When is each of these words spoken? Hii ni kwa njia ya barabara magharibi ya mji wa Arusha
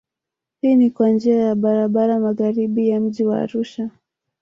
Hii 0.61 0.75
ni 0.75 0.89
kwa 0.91 1.09
njia 1.09 1.35
ya 1.39 1.55
barabara 1.55 2.19
magharibi 2.19 2.89
ya 2.89 2.99
mji 2.99 3.25
wa 3.25 3.41
Arusha 3.41 3.89